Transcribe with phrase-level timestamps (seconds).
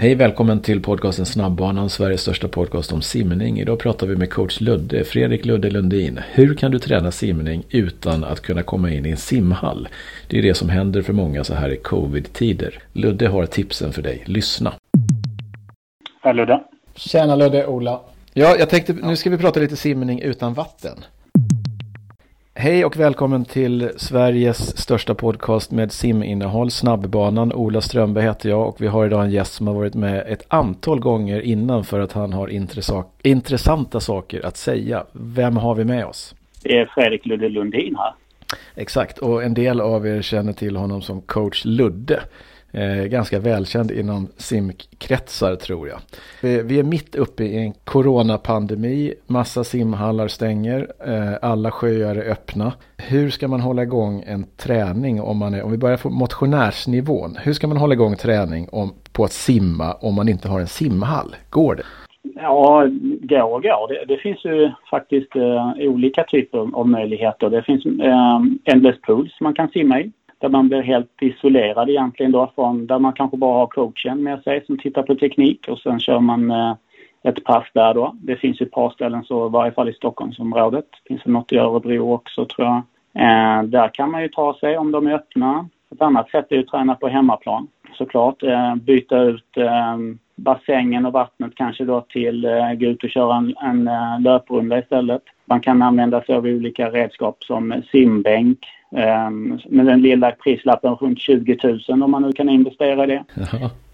[0.00, 3.60] Hej, välkommen till podcasten Snabbbanan, Sveriges största podcast om simning.
[3.60, 6.20] Idag pratar vi med coach Ludde, Fredrik Ludde Lundin.
[6.32, 9.88] Hur kan du träna simning utan att kunna komma in i en simhall?
[10.28, 12.82] Det är det som händer för många så här i covid-tider.
[12.92, 14.22] Ludde har tipsen för dig.
[14.26, 14.72] Lyssna.
[16.22, 16.62] Hej Ludde.
[16.94, 18.00] Tjena Ludde, Ola.
[18.32, 20.98] Ja, jag tänkte nu ska vi prata lite simning utan vatten.
[22.60, 27.52] Hej och välkommen till Sveriges största podcast med siminnehåll, Snabbbanan.
[27.52, 30.44] Ola Strömberg heter jag och vi har idag en gäst som har varit med ett
[30.48, 32.48] antal gånger innan för att han har
[33.22, 35.04] intressanta saker att säga.
[35.12, 36.34] Vem har vi med oss?
[36.62, 38.12] Det är Fredrik Ludde Lundin här.
[38.74, 42.20] Exakt, och en del av er känner till honom som coach Ludde.
[42.72, 45.98] Eh, ganska välkänd inom simkretsar tror jag.
[46.42, 52.30] Vi, vi, är mitt uppe i en coronapandemi, massa simhallar stänger, eh, alla sjöar är
[52.30, 52.72] öppna.
[52.96, 57.36] Hur ska man hålla igång en träning om man är, om vi börjar på motionärsnivån,
[57.42, 60.66] hur ska man hålla igång träning om, på att simma om man inte har en
[60.66, 61.36] simhall?
[61.50, 61.82] Går det?
[62.34, 62.86] Ja,
[63.22, 63.88] går och går.
[63.88, 67.50] Det, det finns ju faktiskt eh, olika typer av möjligheter.
[67.50, 72.32] Det finns eh, Endless Pools man kan simma i där man blir helt isolerad egentligen
[72.32, 75.78] då från där man kanske bara har coachen med sig som tittar på teknik och
[75.78, 76.74] sen kör man eh,
[77.22, 78.16] ett pass där då.
[78.20, 80.86] Det finns ju ett par ställen så i varje fall i Stockholmsområdet.
[80.90, 82.76] Det finns något i Örebro också tror jag.
[83.14, 85.68] Eh, där kan man ju ta sig om de är öppna.
[85.90, 88.42] Ett annat sätt är att träna på hemmaplan såklart.
[88.42, 89.96] Eh, byta ut eh,
[90.36, 94.78] bassängen och vattnet kanske då till eh, gå ut och köra en, en eh, löprunda
[94.78, 95.22] istället.
[95.44, 98.58] Man kan använda sig av olika redskap som simbänk
[98.90, 101.58] um, med den lilla prislappen runt 20
[101.88, 103.24] 000 om man nu kan investera i det.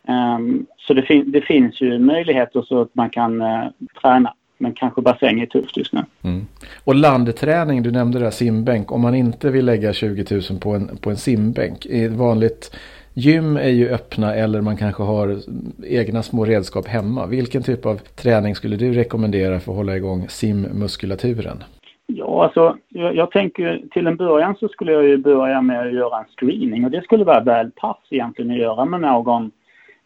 [0.08, 3.64] Um, så det, fin det, finns ju möjligheter så att man kan uh,
[4.02, 4.34] träna.
[4.58, 6.04] Men kanske bassäng är tufft just nu.
[6.22, 6.46] Mm.
[6.84, 8.92] Och landträning, du nämnde det här simbänk.
[8.92, 11.86] Om man inte vill lägga 20 000 på en, på en simbänk.
[11.86, 12.76] Är ett vanligt
[13.16, 15.40] Gym är ju öppna eller man kanske har
[15.84, 17.26] egna små redskap hemma.
[17.26, 21.64] Vilken typ av träning skulle du rekommendera för att hålla igång simmuskulaturen?
[22.06, 25.92] Ja, alltså jag, jag, tänker till en början så skulle jag ju börja med att
[25.92, 29.50] göra en screening och det skulle vara väl pass egentligen att göra med någon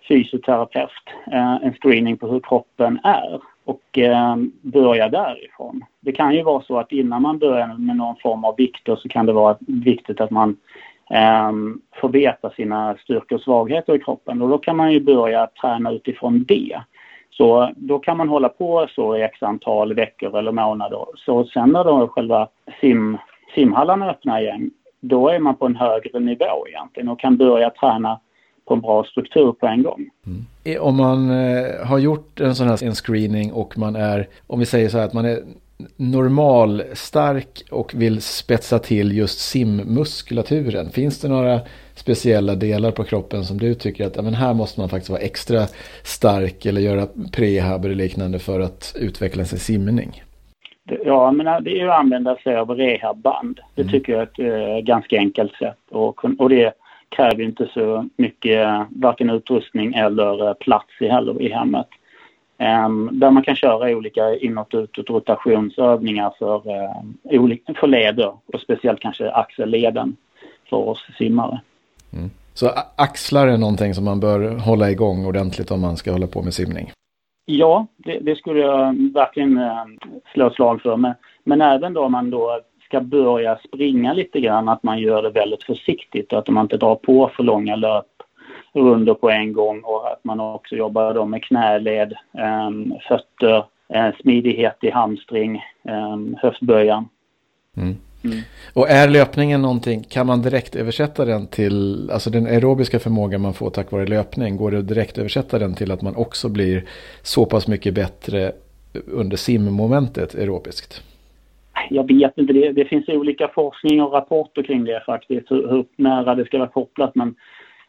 [0.08, 0.91] fysioterapeut.
[1.32, 5.84] Eh, en screening på hur kroppen är och eh, börja därifrån.
[6.00, 9.08] Det kan ju vara så att innan man börjar med någon form av vikter så
[9.08, 10.56] kan det vara viktigt att man
[11.10, 11.53] eh,
[12.00, 15.91] får veta sina styrkor och svagheter i kroppen och då kan man ju börja träna
[15.92, 16.81] utifrån det.
[17.38, 21.04] Så då kan man hålla på så i x antal veckor eller månader.
[21.16, 22.49] Så sen när då själva
[22.81, 23.19] sim,
[23.54, 28.21] simhallarna öppnar igen, då är man på en högre nivå egentligen och kan börja träna
[28.69, 30.10] på en bra struktur på en gång.
[30.26, 30.82] Mm.
[30.82, 34.66] Om man eh, har gjort en sån här en screening och man är, om vi
[34.66, 35.38] säger så här att man är
[35.97, 40.91] normal stark och vill spetsa till just simmuskulaturen.
[40.91, 41.60] Finns det några
[41.98, 45.66] speciella delar på kroppen som du tycker att men här måste man faktiskt vara extra
[46.03, 50.22] stark eller göra prehab eller liknande för att utveckla sin simning?
[51.04, 53.60] Ja, men det är ju att använda sig av rehabband.
[53.75, 53.92] Det mm.
[53.92, 56.72] tycker jag är ett äh, ganska enkelt sätt och, och det
[57.08, 61.87] kräver inte så mycket varken utrustning eller plats i heller i hemmet.
[62.87, 68.60] Um, där man kan köra olika inåt och utåt rotationsövningar för, uh, för leder och
[68.60, 70.16] speciellt kanske axelleden
[70.70, 71.60] för oss simmare.
[72.12, 72.30] Mm.
[72.54, 76.42] Så axlar är någonting som man bör hålla igång ordentligt om man ska hålla på
[76.42, 76.92] med simning?
[77.44, 79.84] Ja, det, det skulle jag verkligen uh,
[80.32, 80.96] slå slag för.
[80.96, 81.14] Men,
[81.44, 85.30] men även då om man då ska börja springa lite grann, att man gör det
[85.30, 88.06] väldigt försiktigt och att man inte drar på för långa löp
[88.72, 92.14] runder på en gång och att man också jobbar då med knäled,
[92.69, 93.56] um, fötter,
[93.94, 97.08] uh, smidighet i hamstring, um, höftböjan.
[97.76, 97.96] Mm.
[98.24, 98.38] Mm.
[98.74, 103.54] Och är löpningen någonting, kan man direkt översätta den till, alltså den aerobiska förmågan man
[103.54, 106.84] får tack vare löpning, går det att direkt översätta den till att man också blir
[107.22, 108.52] så pass mycket bättre
[109.06, 111.02] under simmomentet aerobiskt?
[111.90, 115.84] Jag vet inte, det, det finns olika forskning och rapporter kring det faktiskt, hur, hur
[115.96, 117.34] nära det ska vara kopplat men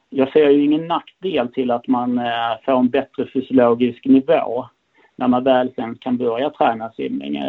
[0.10, 4.66] jag ser ju ingen nackdel till att man eh, får en bättre fysiologisk nivå
[5.20, 7.42] när man väl sen kan börja träna simning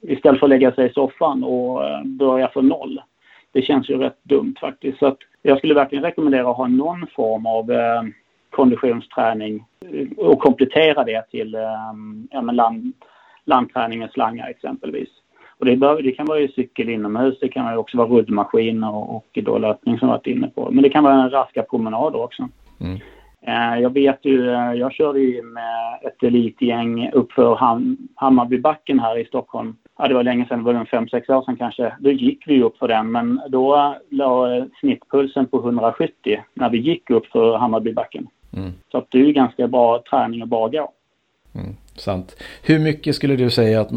[0.00, 3.00] istället för att lägga sig i soffan och eh, börja från noll.
[3.52, 4.98] Det känns ju rätt dumt faktiskt.
[4.98, 8.02] Så att jag skulle verkligen rekommendera att ha någon form av eh,
[8.50, 11.60] konditionsträning eh, och komplettera det till eh,
[12.30, 12.92] ja, land,
[13.44, 15.08] landträning med slangar exempelvis.
[15.58, 19.16] Och det, bör, det kan vara ju cykel inomhus, det kan också vara ruddmaskiner och,
[19.16, 20.70] och då löpning som jag varit inne på.
[20.70, 22.48] Men det kan vara en raska promenader också.
[22.80, 22.98] Mm.
[23.46, 29.18] Eh, jag vet ju, eh, jag körde ju med ett elitgäng uppför Ham Hammarbybacken här
[29.18, 29.76] i Stockholm.
[29.98, 31.96] Ja, det var länge sedan, det var en fem sex år sedan kanske.
[32.00, 37.10] Då gick vi upp för den, men då låg snittpulsen på 170 när vi gick
[37.10, 38.28] upp för Hammarbybacken.
[38.56, 38.72] Mm.
[38.90, 40.92] Så att det är ju ganska bra träning och bra gå.
[41.54, 42.36] Mm, sant.
[42.62, 43.90] Hur mycket skulle du säga att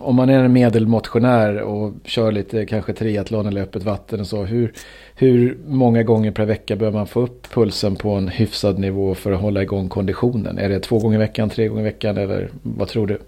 [0.00, 4.42] om man är en medelmotionär och kör lite kanske triathlon eller öppet vatten och så.
[4.42, 4.72] Hur,
[5.16, 9.32] hur många gånger per vecka bör man få upp pulsen på en hyfsad nivå för
[9.32, 10.58] att hålla igång konditionen?
[10.58, 13.18] Är det två gånger i veckan, tre gånger i veckan eller vad tror du?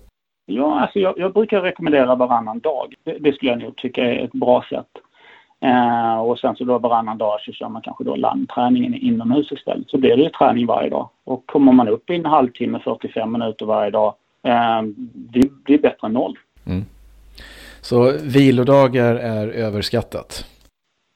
[0.47, 2.95] Ja, alltså jag, jag brukar rekommendera varannan dag.
[3.05, 4.87] Det, det, skulle jag nog tycka är ett bra sätt.
[5.63, 9.91] Eh, och sen så då varannan dag så kör man kanske då landträningen inomhus istället.
[9.91, 11.09] Så blir det ju träning varje dag.
[11.25, 14.83] Och kommer man upp i en halvtimme, 45 minuter varje dag, eh,
[15.15, 16.39] det, det är bättre än noll.
[16.67, 16.85] Mm.
[17.81, 20.45] Så vilodagar är överskattat?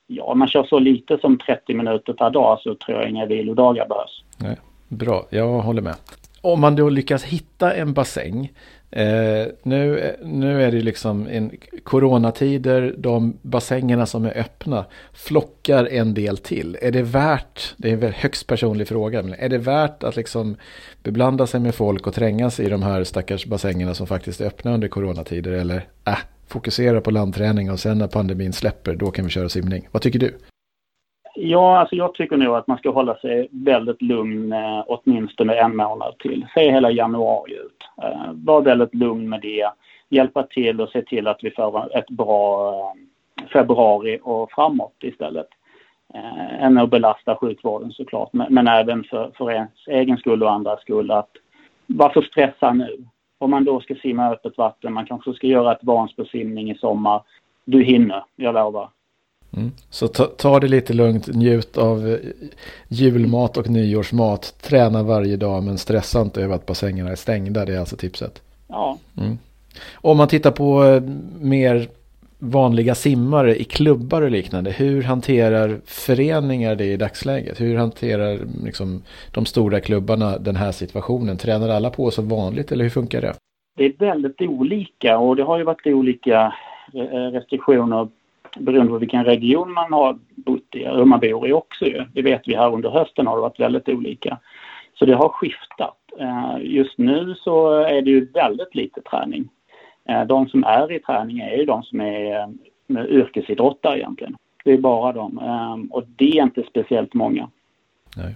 [0.07, 3.27] Ja, om man kör så lite som 30 minuter per dag så tror jag inga
[3.27, 4.23] vilodagar behövs.
[4.39, 4.57] Nej,
[4.89, 5.95] bra, jag håller med.
[6.41, 8.53] Om man då lyckas hitta en bassäng
[8.91, 11.51] Eh, nu, nu är det liksom en
[11.85, 16.79] coronatider, de bassängerna som är öppna flockar en del till.
[16.83, 20.57] Är det värt, det är en högst personlig fråga, men är det värt att liksom
[21.03, 24.75] beblanda sig med folk och trängas i de här stackars bassängerna som faktiskt är öppna
[24.75, 25.53] under coronatider?
[25.53, 29.89] Eller äh, fokusera på landträning och sen när pandemin släpper, då kan vi köra simning.
[29.91, 30.35] Vad tycker du?
[31.39, 35.77] Ja, alltså jag tycker nog att man ska hålla sig väldigt lugn eh, åtminstone en
[35.77, 36.47] månad till.
[36.55, 37.83] Se hela januari ut.
[38.03, 39.71] Eh, var väldigt lugn med det.
[40.09, 45.49] Hjälpa till och se till att vi får ett bra eh, februari och framåt istället.
[46.15, 50.53] Eh, än att belasta sjukvården såklart, men, men även för, för ens egen skull och
[50.53, 51.11] andras skull.
[51.11, 51.31] Att
[51.87, 53.05] varför stressa nu?
[53.39, 57.23] Om man då ska simma öppet vatten, man kanske ska göra ett Vansbrosimning i sommar.
[57.65, 58.89] Du hinner, jag lovar.
[59.57, 59.73] Mm.
[59.91, 62.19] Så ta, ta, det lite lugnt, njut av eh,
[62.89, 64.55] julmat och nyårsmat.
[64.63, 67.65] Träna varje dag men stressa inte över att bassängerna är stängda.
[67.65, 68.43] Det är alltså tipset.
[68.69, 68.99] Ja.
[69.19, 69.39] Mm.
[69.95, 71.03] Om man tittar på eh,
[71.41, 71.89] mer
[72.39, 74.71] vanliga simmare i klubbar och liknande.
[74.71, 77.61] Hur hanterar föreningar det i dagsläget?
[77.61, 79.03] Hur hanterar liksom,
[79.35, 81.37] de stora klubbarna den här situationen?
[81.37, 83.35] Tränar alla på som vanligt eller hur funkar det?
[83.77, 86.55] Det är väldigt olika och det har ju varit olika
[86.95, 88.09] eh, restriktioner
[88.59, 92.05] beroende på vilken region man har bott i, hur man bor i också ju.
[92.13, 94.39] Det vet vi här under hösten har det varit väldigt olika.
[94.99, 95.99] Så det har skiftat.
[96.19, 99.49] Eh, just nu så är det ju väldigt lite träning.
[100.09, 102.41] Eh, de som är i träning är ju de som är
[102.89, 104.37] eh, yrkesidrottare egentligen.
[104.65, 105.89] Det är bara de.
[105.91, 107.51] Och det är inte speciellt många.
[108.17, 108.35] Nej.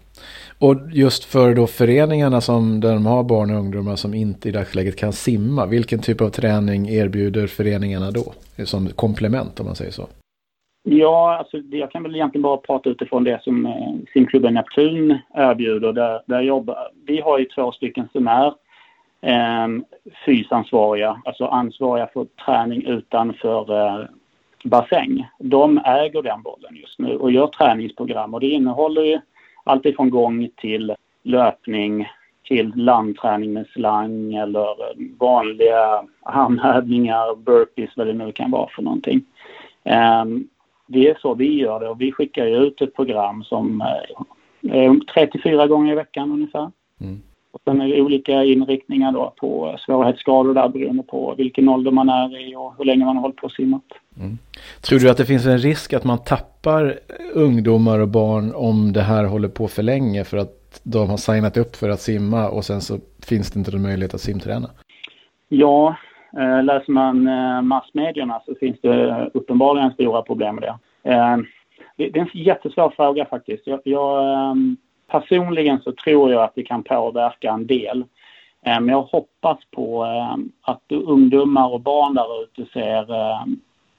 [0.59, 4.53] Och just för då föreningarna som där de har barn och ungdomar som inte i
[4.53, 5.67] dagsläget kan simma.
[5.67, 8.33] Vilken typ av träning erbjuder föreningarna då?
[8.65, 10.07] Som komplement om man säger så.
[10.83, 15.93] Ja, alltså jag kan väl egentligen bara prata utifrån det som eh, simklubben Neptun erbjuder.
[15.93, 18.47] Där, där jobbar, vi har ju två stycken som är
[19.23, 19.69] eh,
[20.27, 24.07] fysansvariga, alltså ansvariga för träning utanför eh,
[24.65, 25.27] bassäng.
[25.39, 29.21] De äger den bollen just nu och gör träningsprogram och det innehåller ju
[29.65, 32.09] allt ifrån gång till löpning
[32.45, 34.77] till landträning med slang eller
[35.19, 39.25] vanliga handhävningar, burpees, vad det nu kan vara för någonting.
[39.85, 40.49] Ehm,
[40.87, 45.67] det är så vi gör det och vi skickar ut ett program som är 34
[45.67, 46.71] gånger i veckan ungefär.
[47.01, 47.23] Mm.
[47.53, 52.09] Och sen är det olika inriktningar då på svårighetsgrader där beroende på vilken ålder man
[52.09, 53.83] är i och hur länge man har hållit på och simmat.
[54.21, 54.39] Mm.
[54.81, 56.99] Tror du att det finns en risk att man tappar
[57.35, 61.57] ungdomar och barn om det här håller på för länge för att de har signat
[61.57, 64.71] upp för att simma och sen så finns det inte någon möjlighet att simträna?
[65.49, 65.97] Ja,
[66.39, 71.11] eh, läser man eh, massmedierna så finns det uppenbarligen stora problem med det.
[71.11, 71.37] Eh,
[71.97, 73.67] det är en jättesvår fråga faktiskt.
[73.67, 74.77] Jag, jag ehm,
[75.11, 78.05] personligen så tror jag att det kan påverka en del.
[78.65, 80.05] Men jag hoppas på
[80.63, 83.07] att ungdomar och barn där ute ser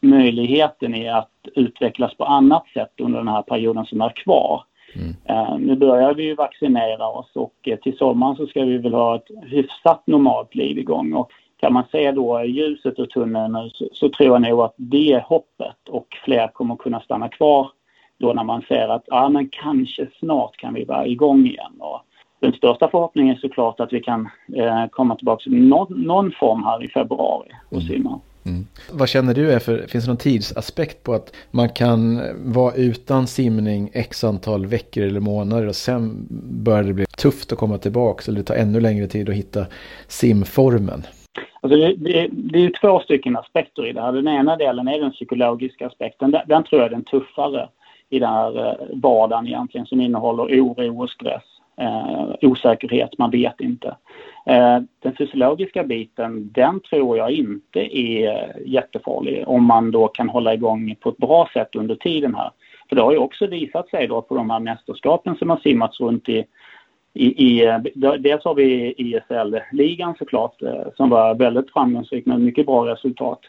[0.01, 4.63] möjligheten i att utvecklas på annat sätt under den här perioden som är kvar.
[4.95, 5.61] Mm.
[5.61, 9.15] Nu börjar vi ju vaccinera oss och uh, till sommaren så ska vi väl ha
[9.15, 11.13] ett hyfsat normalt liv igång.
[11.13, 15.13] Och kan man se då ljuset ur tunneln så, så, tror jag nog att det
[15.13, 17.71] är hoppet och fler kommer kunna stanna kvar
[18.21, 21.73] då när man ser att ja, men kanske snart kan vi vara igång igen.
[21.79, 22.01] Och
[22.39, 26.63] den största förhoppningen är såklart att vi kan uh, komma tillbaka till någon, någon form
[26.63, 27.87] här i februari och mm.
[27.87, 28.19] simma.
[28.45, 28.65] Mm.
[28.91, 32.21] Vad känner du är för, finns det någon tidsaspekt på att man kan
[32.53, 36.27] vara utan simning x antal veckor eller månader och sen
[36.63, 39.65] börjar det bli tufft att komma tillbaka eller det tar ännu längre tid att hitta
[40.07, 41.03] simformen?
[41.61, 44.11] Alltså det, det, det är två stycken aspekter i det här.
[44.11, 46.31] Den ena delen är den psykologiska aspekten.
[46.31, 47.69] Den, den tror jag är den tuffare
[48.11, 51.43] i den här eh, vardagen egentligen som innehåller oro och stress,
[51.77, 53.95] eh, osäkerhet, man vet inte.
[54.45, 60.53] Eh, den fysiologiska biten, den tror jag inte är jättefarlig om man då kan hålla
[60.53, 62.51] igång på ett bra sätt under tiden här.
[62.89, 65.99] För det har ju också visat sig då på de här mästerskapen som har simmats
[65.99, 66.45] runt i
[67.13, 67.77] i, i, eh,
[68.19, 73.39] dels har vi ISL-ligan såklart eh, som var väldigt framgångsrik med mycket bra resultat.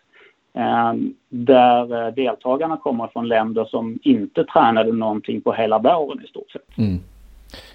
[1.28, 6.78] Där deltagarna kommer från länder som inte tränade någonting på hela våren i stort sett.
[6.78, 7.00] Mm.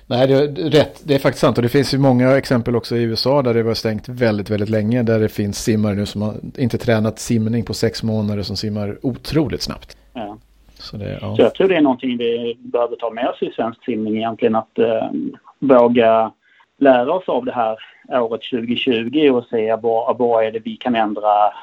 [0.07, 1.01] Nej, det är rätt.
[1.03, 1.57] Det är faktiskt sant.
[1.57, 4.69] Och det finns ju många exempel också i USA där det var stängt väldigt, väldigt
[4.69, 5.03] länge.
[5.03, 8.97] Där det finns simmare nu som har inte tränat simning på sex månader som simmar
[9.01, 9.97] otroligt snabbt.
[10.13, 10.37] Ja.
[10.73, 11.35] Så, det, ja.
[11.35, 14.55] Så jag tror det är någonting vi behöver ta med oss i svensk simning egentligen.
[14.55, 15.09] Att eh,
[15.59, 16.31] våga
[16.79, 17.77] lära oss av det här
[18.21, 21.53] året 2020 och se vad, vad är det vi kan ändra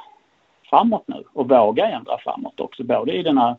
[0.74, 2.84] framåt nu och våga ändra framåt också.
[2.84, 3.56] Både i den här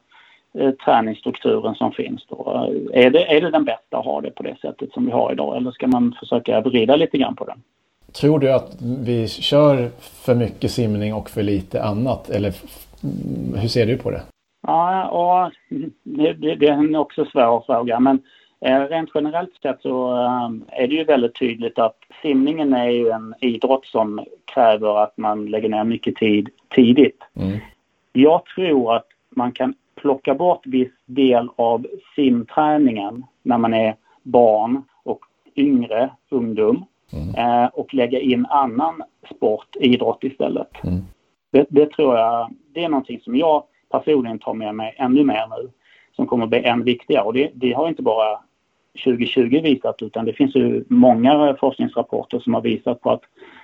[0.60, 2.26] eh, träningsstrukturen som finns.
[2.30, 2.70] Då.
[2.94, 5.32] Är, det, är det den bästa att ha det på det sättet som vi har
[5.32, 7.62] idag eller ska man försöka vrida lite grann på den?
[8.14, 9.90] Tror du att vi kör
[10.26, 12.54] för mycket simning och för lite annat eller
[13.62, 14.22] hur ser du på det?
[14.68, 15.52] Ja, och
[16.04, 18.22] det, det är en också svår fråga men eh,
[18.66, 23.36] rent generellt sett så eh, är det ju väldigt tydligt att simningen är ju en
[23.42, 27.24] idrott som kräver att man lägger ner mycket tid tidigt.
[27.36, 27.58] Mm.
[28.14, 34.84] Jag tror att man kan plocka bort viss del av simträningen när man är barn
[35.04, 35.20] och
[35.56, 37.36] yngre ungdom mm.
[37.36, 39.04] eh, och lägga in annan
[39.36, 40.84] sport, idrott istället.
[40.84, 41.02] Mm.
[41.52, 45.48] Det, det, tror jag, det är någonting som jag personligen tar med mig ännu mer
[45.50, 45.70] nu
[46.16, 48.40] som kommer att bli än viktigare och det, det har inte bara
[49.04, 53.22] 2020 visat utan det finns ju många forskningsrapporter som har visat på att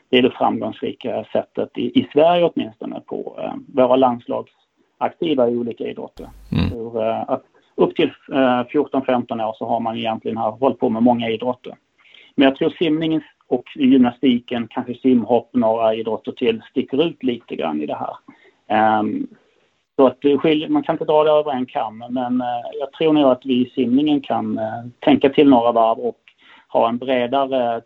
[0.10, 5.88] det är det framgångsrika sättet i, i Sverige åtminstone på eh, våra landslagsaktiva i olika
[5.88, 6.30] idrotter.
[6.52, 6.70] Mm.
[6.70, 7.44] För, eh, att
[7.76, 11.76] upp till eh, 14-15 år så har man egentligen här hållit på med många idrotter.
[12.36, 17.82] Men jag tror simningen och gymnastiken, kanske simhopp, några idrotter till, sticker ut lite grann
[17.82, 19.00] i det här.
[19.00, 19.28] Um,
[20.02, 22.48] så att man kan inte dra det över en kam, men uh,
[22.80, 26.18] jag tror nog att vi i simningen kan uh, tänka till några varv och
[26.68, 27.82] ha en bredare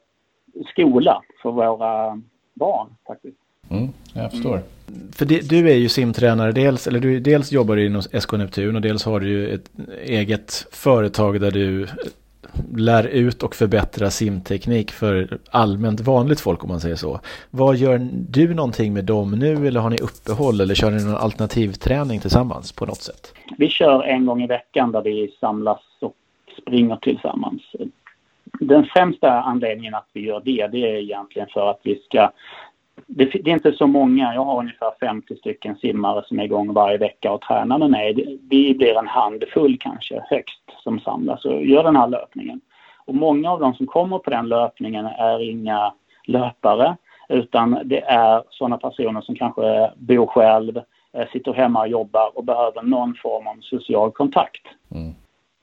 [0.72, 2.22] skola för våra
[2.54, 3.38] barn faktiskt.
[3.70, 4.54] Mm, jag förstår.
[4.54, 5.12] Mm.
[5.12, 8.76] För det, du är ju simtränare, dels, eller du, dels jobbar du inom SK Neptun
[8.76, 9.72] och dels har du ju ett
[10.04, 11.88] eget företag där du
[12.76, 17.20] lär ut och förbättra simteknik för allmänt vanligt folk om man säger så.
[17.50, 21.16] Vad gör du någonting med dem nu eller har ni uppehåll eller kör ni någon
[21.16, 23.34] alternativträning tillsammans på något sätt?
[23.58, 26.14] Vi kör en gång i veckan där vi samlas och
[26.62, 27.62] springer tillsammans
[28.60, 32.32] den främsta anledningen att vi gör det, det är egentligen för att vi ska
[33.08, 36.74] det, det, är inte så många, jag har ungefär 50 stycken simmare som är igång
[36.74, 38.40] varje vecka och tränar med mig.
[38.50, 42.62] Vi blir en handfull kanske högst som samlas och gör den här löpningen.
[43.06, 45.94] Och många av de som kommer på den löpningen är inga
[46.26, 46.96] löpare
[47.30, 50.82] utan det är sådana personer som kanske bor själv,
[51.14, 54.68] eh, sitter hemma och jobbar och behöver någon form av social kontakt.
[54.92, 55.14] Mm.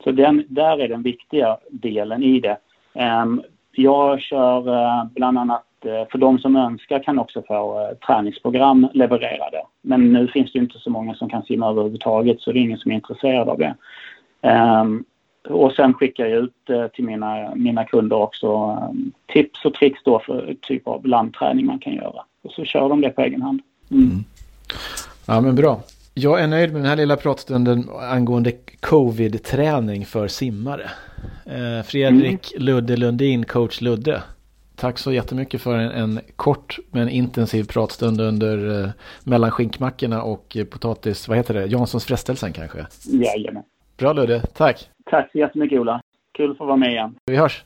[0.03, 2.57] Så den, där är den viktiga delen i det.
[2.93, 8.87] Ehm, jag kör eh, bland annat, för de som önskar kan också få eh, träningsprogram
[8.93, 9.61] levererade.
[9.81, 12.77] Men nu finns det inte så många som kan simma överhuvudtaget så det är ingen
[12.77, 13.75] som är intresserad av det.
[14.41, 15.03] Ehm,
[15.49, 18.77] och sen skickar jag ut till mina, mina kunder också
[19.27, 22.23] tips och tricks då för typ av landträning man kan göra.
[22.43, 23.61] Och så kör de det på egen hand.
[23.91, 24.03] Mm.
[24.03, 24.23] Mm.
[25.27, 25.79] Ja men bra.
[26.13, 30.89] Jag är nöjd med den här lilla pratstunden angående covid-träning för simmare.
[31.45, 32.65] Eh, Fredrik mm.
[32.65, 34.23] Ludde Lundin, coach Ludde.
[34.83, 38.89] Tack så jättemycket för en, en kort men intensiv pratstund under eh,
[39.23, 42.85] mellan skinkmackorna och eh, potatis, vad heter det, Janssons frestelsen kanske?
[43.05, 43.63] Jajamän.
[43.97, 44.89] Bra Ludde, tack.
[45.05, 46.01] Tack så jättemycket Ola.
[46.37, 47.15] Kul att få vara med igen.
[47.25, 47.63] Vi hörs.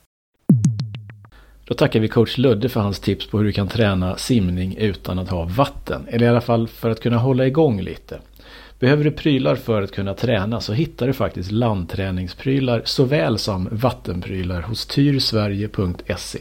[1.64, 5.18] Då tackar vi coach Ludde för hans tips på hur du kan träna simning utan
[5.18, 6.06] att ha vatten.
[6.08, 8.18] Eller i alla fall för att kunna hålla igång lite.
[8.78, 14.62] Behöver du prylar för att kunna träna så hittar du faktiskt landträningsprylar såväl som vattenprylar
[14.62, 16.38] hos tyrsverige.se.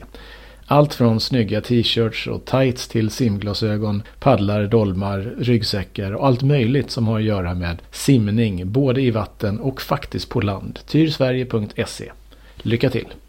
[0.70, 7.08] Allt från snygga t-shirts och tights till simglasögon, paddlar, dolmar, ryggsäckar och allt möjligt som
[7.08, 10.80] har att göra med simning både i vatten och faktiskt på land.
[10.88, 12.12] tyrsverige.se.
[12.58, 13.08] Lycka till!